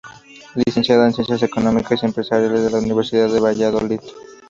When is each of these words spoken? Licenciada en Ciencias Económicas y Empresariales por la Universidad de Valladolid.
Licenciada 0.55 1.05
en 1.05 1.13
Ciencias 1.13 1.43
Económicas 1.43 2.01
y 2.01 2.07
Empresariales 2.07 2.59
por 2.63 2.71
la 2.71 2.79
Universidad 2.79 3.29
de 3.29 3.39
Valladolid. 3.39 3.99